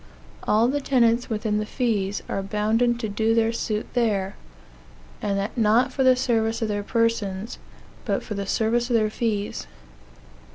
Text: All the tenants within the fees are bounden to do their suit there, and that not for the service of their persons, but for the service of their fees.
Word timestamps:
All 0.47 0.67
the 0.67 0.81
tenants 0.81 1.29
within 1.29 1.59
the 1.59 1.65
fees 1.67 2.23
are 2.27 2.41
bounden 2.41 2.97
to 2.97 3.07
do 3.07 3.35
their 3.35 3.53
suit 3.53 3.85
there, 3.93 4.35
and 5.21 5.37
that 5.37 5.55
not 5.55 5.93
for 5.93 6.03
the 6.03 6.15
service 6.15 6.59
of 6.63 6.69
their 6.69 6.81
persons, 6.81 7.59
but 8.03 8.23
for 8.23 8.33
the 8.33 8.47
service 8.47 8.89
of 8.89 8.95
their 8.95 9.11
fees. 9.11 9.67